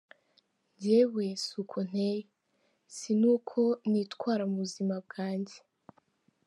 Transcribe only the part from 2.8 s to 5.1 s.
si n’uko nitwara mu buzima